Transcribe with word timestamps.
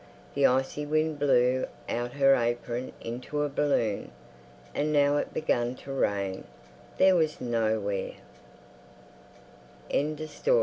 The 0.33 0.47
icy 0.47 0.83
wind 0.83 1.19
blew 1.19 1.67
out 1.87 2.13
her 2.13 2.33
apron 2.33 2.91
into 3.01 3.43
a 3.43 3.49
balloon. 3.49 4.09
And 4.73 4.91
now 4.91 5.17
it 5.17 5.31
began 5.31 5.75
to 5.75 5.91
rain. 5.93 6.45
There 6.97 7.15
was 7.15 7.39
nowhe 7.39 8.13